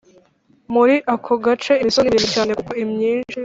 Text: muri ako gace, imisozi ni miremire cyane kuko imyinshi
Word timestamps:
muri 0.73 0.95
ako 1.13 1.33
gace, 1.45 1.73
imisozi 1.81 2.03
ni 2.07 2.13
miremire 2.15 2.33
cyane 2.35 2.51
kuko 2.59 2.71
imyinshi 2.83 3.37